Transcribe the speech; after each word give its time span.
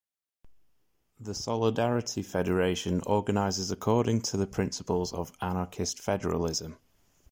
The 1.19 1.35
Solidarity 1.35 2.23
Federation 2.23 3.03
organises 3.05 3.69
according 3.69 4.21
to 4.21 4.37
the 4.37 4.47
principles 4.47 5.13
of 5.13 5.31
anarchist 5.41 5.99
federalism. 5.99 6.79